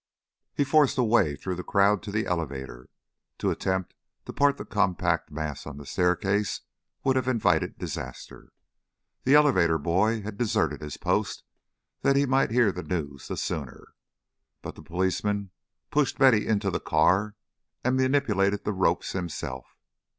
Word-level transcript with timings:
He 0.55 0.63
forced 0.63 0.97
a 0.97 1.03
way 1.03 1.35
through 1.35 1.53
the 1.53 1.63
crowd 1.63 2.01
to 2.01 2.11
the 2.11 2.25
elevator. 2.25 2.89
To 3.37 3.51
attempt 3.51 3.93
to 4.25 4.33
part 4.33 4.57
the 4.57 4.65
compact 4.65 5.29
mass 5.29 5.67
on 5.67 5.77
the 5.77 5.85
staircase 5.85 6.61
would 7.03 7.17
invite 7.17 7.77
disaster. 7.77 8.51
The 9.25 9.35
elevator 9.35 9.77
boy 9.77 10.23
had 10.23 10.39
deserted 10.39 10.81
his 10.81 10.97
post 10.97 11.43
that 12.01 12.15
he 12.15 12.25
might 12.25 12.49
hear 12.49 12.71
the 12.71 12.81
news 12.81 13.27
the 13.27 13.37
sooner, 13.37 13.93
but 14.63 14.73
the 14.73 14.81
policeman 14.81 15.51
pushed 15.91 16.17
Betty 16.17 16.47
into 16.47 16.71
the 16.71 16.79
car, 16.79 17.35
and 17.83 17.95
manipulated 17.95 18.63
the 18.65 18.73
ropes 18.73 19.11
himself. 19.11 19.75